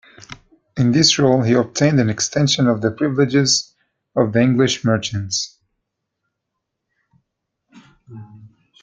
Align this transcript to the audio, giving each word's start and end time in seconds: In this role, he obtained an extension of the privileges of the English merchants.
In 0.77 0.91
this 0.93 1.19
role, 1.19 1.43
he 1.43 1.53
obtained 1.53 1.99
an 1.99 2.09
extension 2.09 2.65
of 2.65 2.81
the 2.81 2.89
privileges 2.89 3.75
of 4.15 4.33
the 4.33 4.41
English 4.41 4.83
merchants. 4.83 5.59